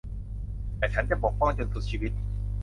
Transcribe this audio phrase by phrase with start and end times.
[0.77, 2.11] แต่ฉันจะปกป้องจนสุดชีวิต